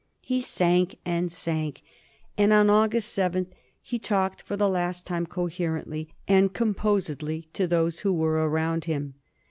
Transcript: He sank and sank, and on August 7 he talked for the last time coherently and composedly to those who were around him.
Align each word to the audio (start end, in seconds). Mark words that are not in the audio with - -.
He 0.23 0.41
sank 0.41 0.97
and 1.05 1.31
sank, 1.31 1.83
and 2.35 2.51
on 2.51 2.71
August 2.71 3.13
7 3.13 3.45
he 3.83 3.99
talked 3.99 4.41
for 4.41 4.57
the 4.57 4.67
last 4.67 5.05
time 5.05 5.27
coherently 5.27 6.09
and 6.27 6.51
composedly 6.51 7.49
to 7.53 7.67
those 7.67 7.99
who 7.99 8.11
were 8.11 8.49
around 8.49 8.85
him. 8.85 9.13